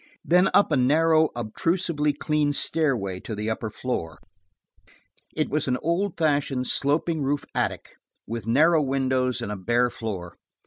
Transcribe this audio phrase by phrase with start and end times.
[0.25, 4.17] Then up a narrow, obtrusively clean stairway to the upper floor.
[5.35, 7.89] It was an old fashioned, sloping roofed attic,
[8.25, 10.37] with narrow windows and a bare floor.